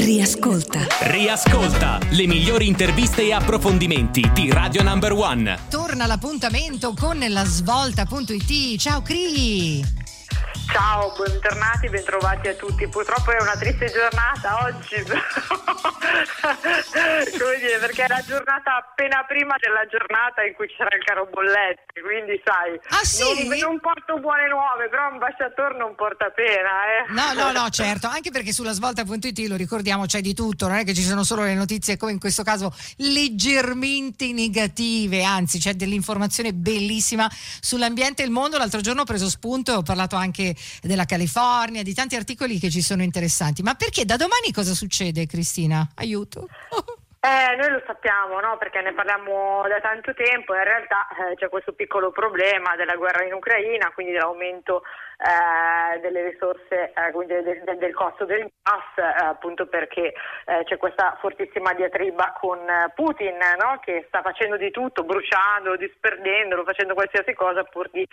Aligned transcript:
Riascolta. 0.00 0.86
Riascolta 1.00 1.98
le 2.12 2.26
migliori 2.26 2.66
interviste 2.66 3.20
e 3.20 3.34
approfondimenti 3.34 4.30
di 4.32 4.50
Radio 4.50 4.82
Number 4.82 5.12
One. 5.12 5.58
Torna 5.68 6.06
l'appuntamento 6.06 6.94
con 6.98 7.22
la 7.28 7.44
svolta.it. 7.44 8.78
Ciao 8.78 9.02
Cri! 9.02 9.84
Ciao, 10.72 11.12
bentornati, 11.18 11.90
bentrovati 11.90 12.48
a 12.48 12.54
tutti. 12.54 12.88
Purtroppo 12.88 13.30
è 13.30 13.42
una 13.42 13.56
triste 13.58 13.92
giornata 13.92 14.64
oggi, 14.64 15.04
come 17.38 17.58
dire, 17.58 17.78
perché 17.78 18.04
è 18.04 18.08
la 18.08 18.24
giornata 18.26 18.76
appena 18.76 19.24
prima 19.28 19.56
della 19.60 19.84
giornata 19.86 20.42
in 20.42 20.54
cui 20.54 20.66
c'era 20.68 20.96
il 20.96 21.04
caro 21.04 21.28
bollette, 21.30 22.00
quindi 22.00 22.40
sai, 22.44 22.80
ah, 22.88 23.04
sì? 23.04 23.48
non, 23.48 23.58
non, 23.58 23.80
porto 23.80 24.18
buone 24.18 24.48
nuove, 24.48 24.88
però 24.88 25.08
un 25.08 25.20
ambasciatore 25.20 25.76
non 25.76 25.94
porta 25.94 26.30
pena. 26.30 26.88
Eh. 26.88 27.12
No, 27.12 27.32
no, 27.34 27.52
no, 27.52 27.68
certo, 27.68 28.06
anche 28.08 28.30
perché 28.30 28.52
sulla 28.52 28.72
svolta.it 28.72 29.38
lo 29.46 29.56
ricordiamo 29.56 30.06
c'è 30.06 30.20
di 30.20 30.32
tutto, 30.32 30.68
non 30.68 30.78
è 30.78 30.84
che 30.84 30.94
ci 30.94 31.02
sono 31.02 31.22
solo 31.22 31.42
le 31.42 31.54
notizie 31.54 31.96
come 31.96 32.12
in 32.12 32.18
questo 32.18 32.42
caso 32.42 32.74
leggermente 32.96 34.32
negative, 34.32 35.22
anzi 35.22 35.58
c'è 35.58 35.74
dell'informazione 35.74 36.54
bellissima 36.54 37.28
sull'ambiente 37.60 38.22
e 38.22 38.24
il 38.24 38.30
mondo. 38.30 38.56
L'altro 38.56 38.80
giorno 38.80 39.02
ho 39.02 39.04
preso 39.04 39.28
spunto 39.28 39.72
e 39.72 39.74
ho 39.76 39.82
parlato 39.82 40.16
anche 40.16 40.54
della 40.80 41.04
California, 41.04 41.82
di 41.82 41.94
tanti 41.94 42.16
articoli 42.16 42.58
che 42.58 42.70
ci 42.70 42.80
sono 42.80 43.02
interessanti. 43.02 43.62
Ma 43.62 43.74
perché 43.74 44.04
da 44.04 44.16
domani 44.16 44.52
cosa 44.52 44.74
succede, 44.74 45.26
Cristina? 45.26 45.89
Aiuto. 45.96 46.46
Eh, 47.22 47.54
noi 47.56 47.68
lo 47.68 47.82
sappiamo, 47.84 48.40
no? 48.40 48.56
perché 48.56 48.80
ne 48.80 48.94
parliamo 48.94 49.62
da 49.68 49.78
tanto 49.80 50.14
tempo, 50.14 50.54
in 50.54 50.64
realtà 50.64 51.06
eh, 51.08 51.34
c'è 51.34 51.50
questo 51.50 51.74
piccolo 51.74 52.10
problema 52.12 52.76
della 52.76 52.96
guerra 52.96 53.24
in 53.24 53.34
Ucraina, 53.34 53.90
quindi 53.92 54.12
dell'aumento 54.14 54.84
eh, 55.20 56.00
delle 56.00 56.30
risorse, 56.30 56.94
eh, 56.94 57.12
quindi 57.12 57.34
del, 57.42 57.62
del, 57.62 57.76
del, 57.76 57.92
costo 57.92 58.24
del 58.24 58.50
gas, 58.62 58.96
eh, 58.96 59.24
appunto 59.26 59.66
perché 59.66 60.14
eh, 60.46 60.64
c'è 60.64 60.78
questa 60.78 61.18
fortissima 61.20 61.74
diatriba 61.74 62.38
con 62.40 62.58
Putin 62.94 63.36
no? 63.36 63.80
che 63.80 64.06
sta 64.08 64.22
facendo 64.22 64.56
di 64.56 64.70
tutto, 64.70 65.04
bruciando, 65.04 65.76
disperdendolo, 65.76 66.64
facendo 66.64 66.94
qualsiasi 66.94 67.34
cosa 67.34 67.64
pur 67.64 67.90
di 67.90 68.06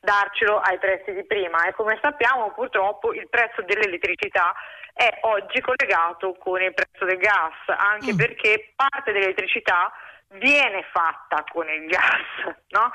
darcelo 0.00 0.58
ai 0.60 0.78
prezzi 0.78 1.12
di 1.12 1.24
prima 1.26 1.66
e 1.66 1.74
come 1.74 1.98
sappiamo 2.00 2.50
purtroppo 2.52 3.12
il 3.12 3.28
prezzo 3.28 3.60
dell'elettricità 3.60 4.54
è 4.94 5.18
oggi 5.22 5.60
collegato 5.60 6.34
con 6.38 6.62
il 6.62 6.72
prezzo 6.72 7.04
del 7.04 7.18
gas, 7.18 7.52
anche 7.66 8.14
mm. 8.14 8.16
perché 8.16 8.72
parte 8.76 9.12
dell'elettricità 9.12 9.92
viene 10.38 10.84
fatta 10.92 11.44
con 11.52 11.68
il 11.68 11.86
gas, 11.86 12.54
no? 12.70 12.92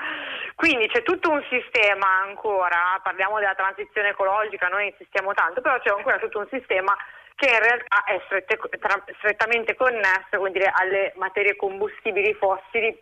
Quindi 0.55 0.87
c'è 0.87 1.03
tutto 1.03 1.29
un 1.29 1.43
sistema 1.49 2.21
ancora, 2.23 2.99
parliamo 3.03 3.37
della 3.37 3.53
transizione 3.53 4.09
ecologica, 4.09 4.67
noi 4.67 4.87
insistiamo 4.87 5.33
tanto, 5.33 5.61
però 5.61 5.77
c'è 5.79 5.89
ancora 5.89 6.17
tutto 6.17 6.39
un 6.39 6.47
sistema 6.49 6.95
che 7.35 7.49
in 7.49 7.59
realtà 7.59 8.03
è 8.05 8.21
strette, 8.25 8.57
tra, 8.79 9.01
strettamente 9.17 9.75
connesso 9.75 10.47
dire, 10.51 10.71
alle 10.73 11.13
materie 11.15 11.55
combustibili 11.55 12.33
fossili 12.33 12.97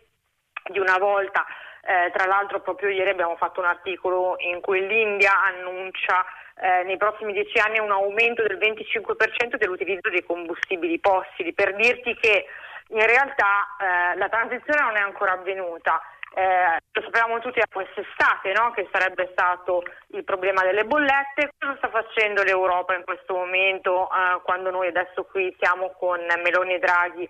di 0.70 0.80
una 0.80 0.98
volta. 0.98 1.46
Eh, 1.82 2.12
tra 2.12 2.26
l'altro 2.26 2.60
proprio 2.62 2.90
ieri 2.90 3.10
abbiamo 3.10 3.38
fatto 3.38 3.62
un 3.62 3.66
articolo 3.66 4.36
in 4.40 4.60
cui 4.60 4.86
l'India 4.86 5.42
annuncia 5.42 6.26
eh, 6.60 6.84
nei 6.84 6.98
prossimi 6.98 7.34
dieci 7.34 7.60
anni 7.60 7.80
un 7.80 7.92
aumento 7.92 8.42
del 8.44 8.58
25% 8.58 9.58
dell'utilizzo 9.58 10.10
dei 10.10 10.24
combustibili 10.24 11.00
fossili, 11.02 11.54
per 11.54 11.76
dirti 11.76 12.16
che 12.16 12.46
in 12.90 13.06
realtà 13.06 13.68
eh, 13.80 14.18
la 14.18 14.30
transizione 14.30 14.82
non 14.82 14.96
è 14.96 15.02
ancora 15.02 15.34
avvenuta. 15.34 16.02
Eh, 16.34 16.78
lo 16.92 17.02
sapevamo 17.02 17.40
tutti 17.40 17.60
da 17.60 17.66
quest'estate 17.72 18.52
no? 18.52 18.72
che 18.72 18.88
sarebbe 18.92 19.30
stato 19.32 19.84
il 20.12 20.24
problema 20.24 20.62
delle 20.62 20.86
bollette. 20.86 21.54
Cosa 21.58 21.78
sta 21.78 21.90
facendo 21.90 22.44
l'Europa 22.44 22.96
in 22.96 23.04
questo 23.04 23.34
momento 23.34 24.10
eh, 24.10 24.42
quando 24.44 24.70
noi 24.70 24.88
adesso 24.88 25.26
qui 25.26 25.56
siamo 25.60 25.92
con 25.98 26.20
Meloni 26.44 26.76
e 26.76 26.80
Draghi 26.80 27.24
eh, 27.24 27.30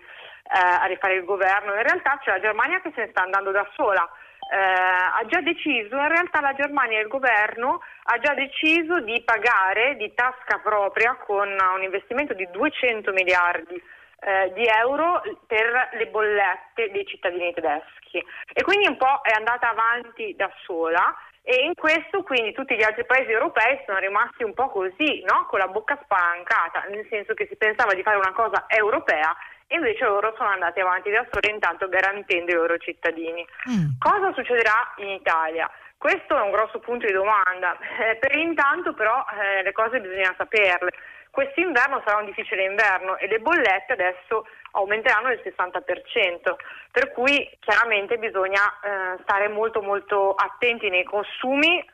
a 0.50 0.84
rifare 0.86 1.14
il 1.14 1.24
governo? 1.24 1.74
In 1.74 1.82
realtà 1.82 2.18
c'è 2.22 2.32
la 2.32 2.40
Germania 2.40 2.80
che 2.80 2.92
se 2.94 3.02
ne 3.02 3.08
sta 3.10 3.22
andando 3.22 3.50
da 3.50 3.66
sola 3.74 4.08
eh, 4.50 4.56
ha 4.56 5.22
già 5.26 5.40
deciso, 5.40 5.94
in 5.94 6.08
realtà 6.08 6.40
la 6.40 6.54
Germania 6.54 6.98
e 6.98 7.02
il 7.02 7.08
governo 7.08 7.80
ha 8.04 8.18
già 8.18 8.34
deciso 8.34 9.00
di 9.00 9.22
pagare 9.22 9.96
di 9.96 10.12
tasca 10.14 10.58
propria 10.62 11.16
con 11.16 11.48
un 11.48 11.82
investimento 11.82 12.32
di 12.32 12.48
200 12.50 13.12
miliardi 13.12 13.80
eh, 14.20 14.52
di 14.54 14.64
euro 14.66 15.22
per 15.46 15.90
le 15.92 16.06
bollette 16.08 16.90
dei 16.90 17.06
cittadini 17.06 17.52
tedeschi 17.52 18.24
e 18.52 18.62
quindi 18.62 18.88
un 18.88 18.96
po' 18.96 19.20
è 19.22 19.32
andata 19.36 19.70
avanti 19.70 20.34
da 20.34 20.50
sola 20.64 21.14
e 21.42 21.64
in 21.64 21.74
questo 21.74 22.22
quindi 22.22 22.52
tutti 22.52 22.74
gli 22.74 22.82
altri 22.82 23.06
paesi 23.06 23.30
europei 23.30 23.80
sono 23.86 23.98
rimasti 23.98 24.44
un 24.44 24.54
po' 24.54 24.68
così, 24.68 25.22
no? 25.24 25.46
con 25.48 25.58
la 25.58 25.68
bocca 25.68 25.98
spalancata, 26.02 26.84
nel 26.90 27.06
senso 27.08 27.34
che 27.34 27.46
si 27.48 27.56
pensava 27.56 27.94
di 27.94 28.02
fare 28.02 28.16
una 28.16 28.32
cosa 28.32 28.64
europea 28.66 29.34
invece 29.68 30.04
loro 30.04 30.34
sono 30.36 30.48
andati 30.48 30.80
avanti 30.80 31.10
da 31.10 31.26
soli 31.30 31.50
intanto 31.52 31.88
garantendo 31.88 32.50
i 32.50 32.54
loro 32.54 32.78
cittadini. 32.78 33.46
Mm. 33.70 33.98
Cosa 33.98 34.32
succederà 34.32 34.94
in 34.96 35.08
Italia? 35.08 35.70
Questo 35.98 36.36
è 36.36 36.40
un 36.40 36.52
grosso 36.52 36.78
punto 36.78 37.06
di 37.06 37.12
domanda. 37.12 37.76
Eh, 37.98 38.16
per 38.16 38.36
intanto 38.36 38.94
però 38.94 39.24
eh, 39.40 39.62
le 39.62 39.72
cose 39.72 40.00
bisogna 40.00 40.32
saperle. 40.38 40.92
Quest'inverno 41.30 42.00
sarà 42.04 42.18
un 42.18 42.26
difficile 42.26 42.62
inverno 42.64 43.16
e 43.16 43.26
le 43.26 43.40
bollette 43.40 43.92
adesso 43.92 44.46
aumenteranno 44.72 45.28
del 45.28 45.40
60%, 45.44 46.54
per 46.92 47.12
cui 47.12 47.50
chiaramente 47.60 48.16
bisogna 48.18 48.62
eh, 48.62 49.18
stare 49.22 49.48
molto 49.48 49.82
molto 49.82 50.34
attenti 50.34 50.88
nei 50.88 51.04
consumi. 51.04 51.84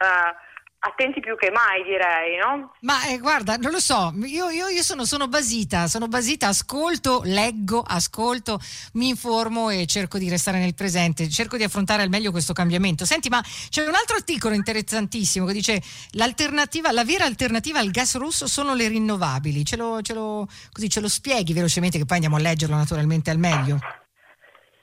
Attenti 0.86 1.20
più 1.20 1.34
che 1.36 1.50
mai 1.50 1.82
direi, 1.82 2.36
no? 2.36 2.74
Ma 2.80 3.06
eh, 3.06 3.16
guarda, 3.18 3.56
non 3.56 3.70
lo 3.70 3.80
so, 3.80 4.12
io, 4.24 4.50
io, 4.50 4.68
io 4.68 4.82
sono, 4.82 5.06
sono, 5.06 5.28
basita, 5.28 5.86
sono 5.86 6.08
basita, 6.08 6.48
ascolto, 6.48 7.22
leggo, 7.24 7.80
ascolto, 7.80 8.60
mi 8.92 9.08
informo 9.08 9.70
e 9.70 9.86
cerco 9.86 10.18
di 10.18 10.28
restare 10.28 10.58
nel 10.58 10.74
presente, 10.74 11.30
cerco 11.30 11.56
di 11.56 11.62
affrontare 11.62 12.02
al 12.02 12.10
meglio 12.10 12.30
questo 12.30 12.52
cambiamento. 12.52 13.06
Senti, 13.06 13.30
ma 13.30 13.42
c'è 13.70 13.86
un 13.86 13.94
altro 13.94 14.16
articolo 14.16 14.54
interessantissimo 14.54 15.46
che 15.46 15.54
dice 15.54 15.82
l'alternativa, 16.10 16.92
la 16.92 17.04
vera 17.04 17.24
alternativa 17.24 17.78
al 17.78 17.90
gas 17.90 18.16
russo 18.16 18.46
sono 18.46 18.74
le 18.74 18.86
rinnovabili, 18.88 19.64
ce 19.64 19.76
lo, 19.76 20.02
ce 20.02 20.12
lo, 20.12 20.46
così 20.70 20.90
ce 20.90 21.00
lo 21.00 21.08
spieghi 21.08 21.54
velocemente 21.54 21.96
che 21.96 22.04
poi 22.04 22.16
andiamo 22.16 22.36
a 22.36 22.40
leggerlo 22.40 22.76
naturalmente 22.76 23.30
al 23.30 23.38
meglio. 23.38 23.78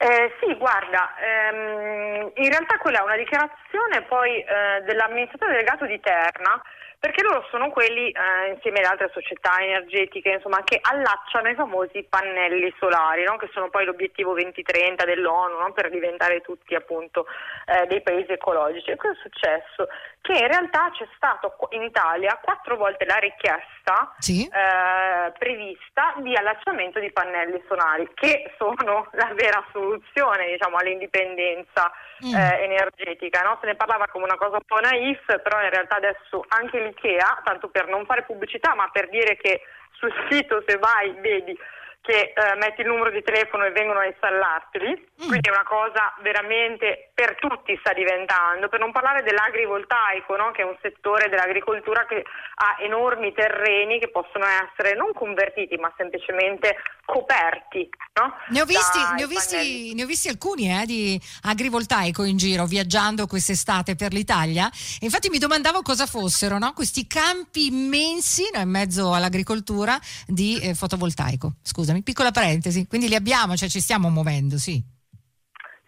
Eh, 0.04 0.34
sì, 0.40 0.56
guarda, 0.56 1.14
ehm, 1.20 2.32
in 2.34 2.50
realtà 2.50 2.80
quella 2.80 3.02
è 3.02 3.04
una 3.04 3.18
dichiarazione 3.18 4.02
poi 4.08 4.42
eh, 4.42 4.82
dell'amministratore 4.82 5.52
delegato 5.52 5.86
di 5.86 6.00
Terna 6.00 6.60
perché 7.02 7.24
loro 7.24 7.44
sono 7.50 7.72
quelli, 7.72 8.12
eh, 8.12 8.52
insieme 8.54 8.78
alle 8.78 8.90
altre 8.90 9.10
società 9.12 9.58
energetiche, 9.60 10.30
insomma, 10.30 10.64
che 10.64 10.78
allacciano 10.80 11.50
i 11.50 11.56
famosi 11.56 12.06
pannelli 12.08 12.72
solari, 12.78 13.24
no? 13.24 13.38
che 13.38 13.50
sono 13.54 13.72
poi 13.72 13.86
l'obiettivo 13.86 14.34
2030 14.34 15.04
dell'ONU, 15.06 15.58
no? 15.58 15.74
per 15.74 15.90
diventare 15.90 16.42
tutti 16.42 16.76
appunto 16.76 17.26
eh, 17.66 17.88
dei 17.88 18.04
paesi 18.04 18.32
ecologici. 18.32 18.92
E 18.92 18.98
cosa 18.98 19.14
è 19.14 19.18
successo? 19.20 19.88
Che 20.22 20.32
in 20.32 20.48
realtà 20.48 20.92
c'è 20.92 21.08
stato 21.16 21.58
in 21.72 21.82
Italia 21.82 22.40
quattro 22.40 22.78
volte 22.78 23.06
la 23.06 23.18
richiesta 23.18 24.14
sì. 24.20 24.46
eh, 24.46 25.32
prevista 25.40 26.14
di 26.18 26.36
allacciamento 26.36 27.00
di 27.00 27.12
pannelli 27.12 27.64
solari, 27.68 28.08
che 28.14 28.54
sono 28.60 29.08
la 29.14 29.32
vera 29.34 29.66
soluzione 29.72 29.91
diciamo, 29.97 30.78
all'indipendenza 30.78 31.91
mm. 32.25 32.34
Eh, 32.34 32.63
energetica. 32.63 33.41
No? 33.41 33.57
Se 33.59 33.68
ne 33.68 33.75
parlava 33.75 34.07
come 34.07 34.25
una 34.25 34.38
cosa 34.38 34.57
un 34.57 34.66
po' 34.66 34.79
naif, 34.79 35.25
però 35.41 35.62
in 35.62 35.69
realtà 35.69 35.96
adesso 35.96 36.46
anche 36.50 36.79
lì 36.79 36.90
Ikea, 36.90 37.41
tanto 37.44 37.69
per 37.69 37.88
non 37.88 38.06
fare 38.06 38.24
pubblicità, 38.24 38.75
ma 38.75 38.90
per 38.91 39.09
dire 39.09 39.38
che 39.38 39.62
sul 39.91 40.13
sito 40.29 40.63
se 40.66 40.78
vai 40.78 41.12
vedi 41.19 41.57
che 42.02 42.34
eh, 42.34 42.56
metti 42.56 42.81
il 42.81 42.88
numero 42.88 43.12
di 43.12 43.22
telefono 43.22 43.63
e 43.63 43.72
vengono 43.72 44.00
a 44.00 44.06
installarteli, 44.06 44.90
mm. 44.90 45.28
quindi 45.28 45.50
è 45.50 45.52
una 45.52 45.63
cosa 45.63 46.13
veramente 46.22 47.12
per 47.13 47.35
tutti 47.35 47.78
sta 47.79 47.94
diventando, 47.94 48.69
per 48.69 48.79
non 48.79 48.91
parlare 48.91 49.22
dell'agrivoltaico, 49.22 50.35
no? 50.35 50.52
che 50.52 50.63
è 50.63 50.66
un 50.66 50.75
settore 50.81 51.29
dell'agricoltura 51.29 52.06
che 52.06 52.25
ha 52.56 52.78
enormi 52.79 53.31
terreni 53.34 54.00
che 54.00 54.09
possono 54.09 54.46
essere 54.46 54.96
non 54.96 55.13
convertiti 55.13 55.78
ma 55.78 55.94
semplicemente 55.96 56.76
coperti. 57.11 57.90
No? 58.13 58.34
Ne, 58.49 58.61
ho 58.61 58.66
visti, 58.66 58.97
ne, 59.16 59.23
ho 59.23 59.28
visti, 59.28 59.93
ne, 59.93 60.03
ho 60.03 60.05
visti, 60.05 60.28
alcuni 60.28 60.69
eh, 60.69 60.85
di 60.85 61.22
agrivoltaico 61.43 62.23
in 62.23 62.35
giro 62.35 62.66
viaggiando 62.66 63.25
quest'estate 63.25 63.96
per 63.96 64.11
l'Italia 64.11 64.69
e 64.99 65.05
infatti 65.05 65.29
mi 65.29 65.37
domandavo 65.37 65.81
cosa 65.81 66.05
fossero 66.05 66.58
no? 66.58 66.73
questi 66.73 67.08
campi 67.08 67.67
immensi 67.67 68.43
in 68.53 68.69
mezzo 68.69 69.13
all'agricoltura 69.13 69.99
di 70.25 70.59
eh, 70.59 70.73
fotovoltaico. 70.73 71.53
Scusa 71.61 71.81
scusami, 71.81 72.03
piccola 72.03 72.31
parentesi, 72.31 72.87
quindi 72.87 73.08
li 73.08 73.16
abbiamo, 73.16 73.55
cioè 73.58 73.69
ci 73.69 73.81
stiamo 73.81 74.09
muovendo, 74.09 74.58
sì. 74.58 74.81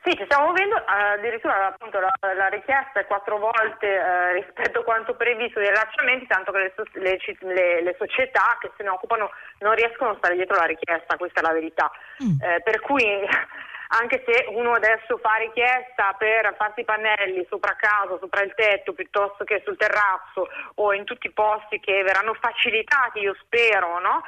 Sì, 0.03 0.11
ci 0.17 0.25
stiamo 0.25 0.47
muovendo, 0.47 0.75
addirittura 0.85 1.67
appunto, 1.67 1.97
la, 2.01 2.11
la, 2.35 2.47
richiesta 2.47 2.99
è 2.99 3.05
quattro 3.05 3.37
volte 3.37 3.87
eh, 3.87 4.33
rispetto 4.33 4.79
a 4.79 4.83
quanto 4.83 5.15
previsto 5.15 5.59
dei 5.59 5.69
rilacciamenti, 5.69 6.27
tanto 6.27 6.51
che 6.51 6.57
le, 6.59 6.73
le, 6.91 7.19
le, 7.39 7.81
le, 7.81 7.95
società 7.97 8.57
che 8.59 8.69
se 8.75 8.83
ne 8.83 8.89
occupano 8.89 9.31
non 9.59 9.73
riescono 9.75 10.11
a 10.11 10.15
stare 10.17 10.35
dietro 10.35 10.57
la 10.57 10.65
richiesta, 10.65 11.15
questa 11.15 11.39
è 11.39 11.43
la 11.43 11.53
verità. 11.53 11.89
Mm. 12.21 12.35
Eh, 12.41 12.61
per 12.61 12.81
cui 12.81 13.05
anche 13.95 14.23
se 14.27 14.45
uno 14.49 14.73
adesso 14.73 15.17
fa 15.19 15.35
richiesta 15.35 16.13
per 16.17 16.53
farsi 16.57 16.81
i 16.81 16.85
pannelli 16.85 17.45
sopra 17.47 17.73
casa, 17.77 18.17
sopra 18.19 18.41
il 18.41 18.53
tetto, 18.55 18.91
piuttosto 18.91 19.45
che 19.45 19.61
sul 19.63 19.77
terrazzo 19.77 20.49
o 20.75 20.93
in 20.93 21.05
tutti 21.05 21.27
i 21.27 21.31
posti 21.31 21.79
che 21.79 22.03
verranno 22.03 22.33
facilitati, 22.33 23.19
io 23.19 23.35
spero, 23.39 23.99
no? 23.99 24.21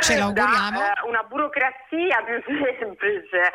Ce 0.00 0.16
l'auguriamo. 0.18 0.78
da 0.78 1.00
uh, 1.02 1.08
una 1.08 1.22
burocrazia 1.22 2.22
più 2.24 2.42
semplice, 2.78 3.50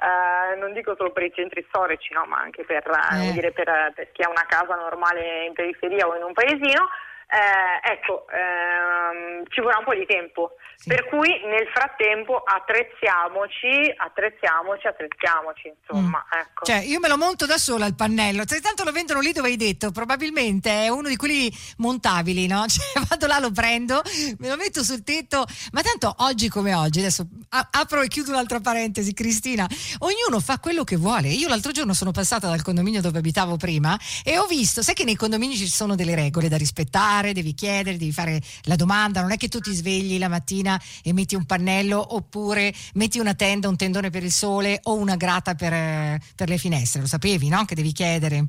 uh, 0.00 0.58
non 0.58 0.72
dico 0.72 0.94
solo 0.96 1.12
per 1.12 1.24
i 1.24 1.32
centri 1.34 1.64
storici, 1.68 2.12
no, 2.12 2.24
ma 2.26 2.38
anche 2.38 2.64
per, 2.64 2.84
eh. 2.86 3.32
dire, 3.32 3.52
per, 3.52 3.92
per 3.94 4.10
chi 4.12 4.22
ha 4.22 4.28
una 4.28 4.44
casa 4.46 4.74
normale 4.74 5.44
in 5.46 5.52
periferia 5.52 6.06
o 6.06 6.16
in 6.16 6.22
un 6.22 6.32
paesino 6.32 6.88
eh, 7.34 7.90
ecco, 7.90 8.26
ehm, 8.30 9.42
ci 9.48 9.60
vorrà 9.60 9.78
un 9.78 9.84
po' 9.84 9.94
di 9.94 10.06
tempo. 10.06 10.54
Sì. 10.76 10.88
Per 10.88 11.08
cui 11.08 11.28
nel 11.46 11.66
frattempo 11.72 12.42
attrezziamoci, 12.44 13.92
attrezziamoci, 13.96 14.86
attrezziamoci, 14.86 15.72
insomma. 15.74 16.24
Mm. 16.24 16.38
Ecco. 16.38 16.64
Cioè, 16.64 16.76
io 16.84 17.00
me 17.00 17.08
lo 17.08 17.16
monto 17.16 17.46
da 17.46 17.58
sola 17.58 17.86
il 17.86 17.96
pannello, 17.96 18.44
se 18.46 18.60
tanto 18.60 18.84
lo 18.84 18.92
vendono 18.92 19.20
lì 19.20 19.32
dove 19.32 19.48
hai 19.48 19.56
detto, 19.56 19.90
probabilmente 19.90 20.84
è 20.84 20.88
uno 20.88 21.08
di 21.08 21.16
quelli 21.16 21.50
montabili, 21.78 22.46
no? 22.46 22.66
Cioè, 22.74 23.02
vado 23.08 23.26
là, 23.26 23.38
lo 23.38 23.50
prendo, 23.50 24.02
me 24.38 24.48
lo 24.48 24.56
metto 24.56 24.84
sul 24.84 25.02
tetto, 25.02 25.44
ma 25.72 25.80
tanto 25.82 26.14
oggi 26.18 26.48
come 26.48 26.74
oggi, 26.74 26.98
adesso 27.00 27.26
apro 27.70 28.02
e 28.02 28.08
chiudo 28.08 28.30
un'altra 28.30 28.60
parentesi, 28.60 29.12
Cristina, 29.14 29.66
ognuno 29.98 30.40
fa 30.40 30.58
quello 30.58 30.84
che 30.84 30.96
vuole. 30.96 31.28
Io 31.28 31.48
l'altro 31.48 31.72
giorno 31.72 31.94
sono 31.94 32.10
passata 32.10 32.48
dal 32.48 32.62
condominio 32.62 33.00
dove 33.00 33.18
abitavo 33.18 33.56
prima 33.56 33.98
e 34.24 34.38
ho 34.38 34.46
visto, 34.46 34.82
sai 34.82 34.94
che 34.94 35.04
nei 35.04 35.16
condomini 35.16 35.56
ci 35.56 35.68
sono 35.68 35.94
delle 35.94 36.14
regole 36.14 36.48
da 36.48 36.56
rispettare, 36.56 37.23
fare, 37.24 37.32
devi 37.32 37.54
chiedere, 37.54 37.96
devi 37.96 38.12
fare 38.12 38.40
la 38.62 38.76
domanda, 38.76 39.22
non 39.22 39.32
è 39.32 39.36
che 39.36 39.48
tu 39.48 39.58
ti 39.58 39.72
svegli 39.72 40.18
la 40.18 40.28
mattina 40.28 40.80
e 41.02 41.12
metti 41.12 41.34
un 41.34 41.46
pannello 41.46 42.14
oppure 42.14 42.72
metti 42.94 43.18
una 43.18 43.34
tenda, 43.34 43.68
un 43.68 43.76
tendone 43.76 44.10
per 44.10 44.22
il 44.22 44.32
sole 44.32 44.80
o 44.84 44.94
una 44.94 45.16
grata 45.16 45.54
per, 45.54 45.72
eh, 45.72 46.20
per 46.36 46.48
le 46.48 46.58
finestre, 46.58 47.00
lo 47.00 47.06
sapevi, 47.06 47.48
no? 47.48 47.64
Che 47.64 47.74
devi 47.74 47.92
chiedere 47.92 48.48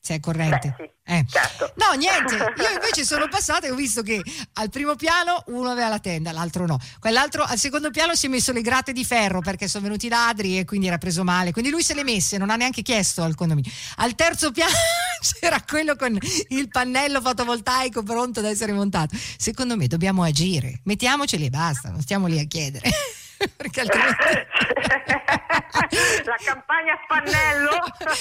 se 0.00 0.14
è 0.14 0.20
corrente. 0.20 0.74
Beh, 0.76 0.84
sì. 0.84 0.96
Eh. 1.10 1.24
Certo. 1.26 1.72
No, 1.76 1.96
niente, 1.96 2.34
io 2.60 2.70
invece 2.70 3.04
sono 3.04 3.28
passata 3.28 3.66
e 3.66 3.70
ho 3.70 3.74
visto 3.74 4.02
che 4.02 4.22
al 4.54 4.68
primo 4.68 4.94
piano 4.94 5.42
uno 5.46 5.70
aveva 5.70 5.88
la 5.88 5.98
tenda, 5.98 6.32
l'altro 6.32 6.66
no. 6.66 6.78
Quell'altro 6.98 7.44
al 7.44 7.58
secondo 7.58 7.90
piano 7.90 8.14
si 8.14 8.26
è 8.26 8.28
messo 8.28 8.52
le 8.52 8.60
grate 8.60 8.92
di 8.92 9.04
ferro 9.04 9.40
perché 9.40 9.68
sono 9.68 9.84
venuti 9.84 10.08
ladri 10.08 10.58
e 10.58 10.64
quindi 10.66 10.86
era 10.86 10.98
preso 10.98 11.24
male. 11.24 11.52
Quindi 11.52 11.70
lui 11.70 11.82
se 11.82 11.94
le 11.94 12.04
messe, 12.04 12.36
non 12.36 12.50
ha 12.50 12.56
neanche 12.56 12.82
chiesto 12.82 13.22
al 13.22 13.34
condominio. 13.34 13.70
Al 13.96 14.14
terzo 14.14 14.52
piano 14.52 14.72
c'era 15.40 15.62
quello 15.66 15.96
con 15.96 16.16
il 16.48 16.68
pannello 16.68 17.22
fotovoltaico 17.22 18.02
pronto 18.02 18.40
ad 18.40 18.46
essere 18.46 18.72
montato. 18.72 19.16
Secondo 19.38 19.76
me 19.76 19.86
dobbiamo 19.86 20.22
agire, 20.22 20.80
mettiamoceli 20.84 21.46
e 21.46 21.50
basta, 21.50 21.88
non 21.88 22.02
stiamo 22.02 22.26
lì 22.26 22.38
a 22.38 22.44
chiedere. 22.44 22.90
perché 23.56 23.80
altrimenti... 23.80 24.24
la 26.28 26.36
campagna 26.36 26.94
Pannello? 27.06 27.70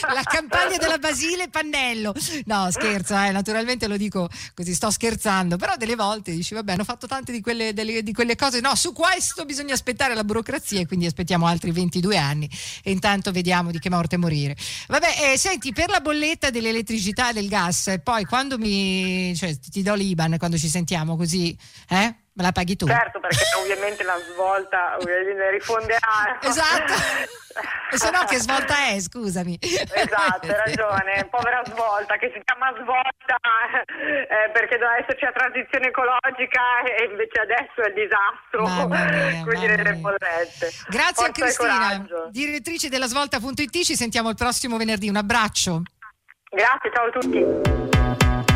La 0.14 0.24
campagna 0.24 0.78
della 0.78 0.98
Basile 0.98 1.50
Pannello. 1.50 2.14
No 2.46 2.72
scherzo 2.72 3.18
eh, 3.18 3.32
naturalmente 3.32 3.88
lo 3.88 3.98
dico 3.98 4.30
così 4.54 4.74
sto 4.74 4.90
scherzando 4.90 5.58
però 5.58 5.76
delle 5.76 5.96
volte 5.96 6.32
dici 6.32 6.54
vabbè 6.54 6.74
hanno 6.74 6.84
fatto 6.84 7.08
tante 7.08 7.32
di 7.32 7.42
quelle, 7.42 7.74
delle, 7.74 8.02
di 8.04 8.14
quelle 8.14 8.36
cose. 8.36 8.62
No 8.62 8.76
su 8.76 8.94
questo 8.94 9.44
bisogna 9.46 9.74
aspettare 9.74 10.16
la 10.16 10.24
burocrazia 10.24 10.80
e 10.80 10.88
quindi 10.88 11.06
aspettiamo 11.06 11.46
altri 11.46 11.72
22 11.72 12.18
anni 12.18 12.50
e 12.82 12.92
intanto 12.92 13.32
vediamo 13.32 13.72
di 13.72 13.80
che 13.80 13.90
morte 13.90 14.16
morire. 14.18 14.56
Vabbè 14.88 15.34
eh, 15.34 15.38
senti 15.38 15.74
per 15.74 15.90
la 15.90 16.00
bolletta 16.00 16.50
dell'elettricità 16.50 17.32
e 17.32 17.34
del 17.34 17.50
gas 17.50 18.00
poi 18.04 18.24
quando 18.24 18.58
mi 18.58 19.36
cioè, 19.36 19.58
ti 19.60 19.84
do 19.84 19.94
l'Iban 19.94 20.38
quando 20.38 20.58
ci 20.58 20.70
sentiamo 20.70 21.18
così 21.18 21.58
eh 21.90 22.16
Me 22.38 22.44
la 22.44 22.52
paghi 22.52 22.76
tu? 22.76 22.86
Certo, 22.86 23.20
perché 23.20 23.44
ovviamente 23.58 24.04
la 24.04 24.18
svolta 24.32 24.98
rifonderà. 25.52 26.38
Esatto. 26.48 26.94
E 27.92 27.98
se 27.98 28.12
no 28.12 28.24
che 28.26 28.38
svolta 28.38 28.90
è, 28.90 29.00
scusami. 29.00 29.58
Esatto, 29.60 30.46
hai 30.46 30.54
ragione, 30.66 31.28
povera 31.32 31.64
svolta 31.66 32.16
che 32.18 32.32
si 32.32 32.40
chiama 32.46 32.72
svolta 32.80 33.38
eh, 33.90 34.52
perché 34.52 34.78
doveva 34.78 34.98
esserci 34.98 35.26
la 35.26 35.32
transizione 35.32 35.88
ecologica 35.88 36.62
e 36.86 37.06
invece 37.10 37.42
adesso 37.42 37.82
è 37.82 37.88
il 37.88 37.96
disastro, 37.96 38.88
mia, 38.88 39.44
quindi 39.44 39.66
nelle 39.66 39.94
bollette. 39.94 40.70
Grazie 40.88 41.26
a 41.26 41.32
Cristina, 41.32 42.06
direttrice 42.30 42.90
della 42.90 43.08
svolta.it, 43.08 43.84
ci 43.84 43.96
sentiamo 43.96 44.30
il 44.30 44.36
prossimo 44.36 44.78
venerdì, 44.78 45.10
un 45.10 45.16
abbraccio. 45.16 45.82
Grazie, 46.52 46.92
ciao 46.94 47.08
a 47.08 47.10
tutti. 47.10 48.47